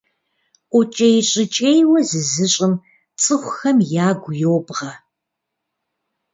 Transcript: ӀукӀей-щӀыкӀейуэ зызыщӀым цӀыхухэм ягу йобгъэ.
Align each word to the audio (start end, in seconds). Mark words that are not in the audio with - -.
ӀукӀей-щӀыкӀейуэ 0.77 1.99
зызыщӀым 2.09 2.73
цӀыхухэм 3.21 3.77
ягу 4.09 4.31
йобгъэ. 4.41 4.91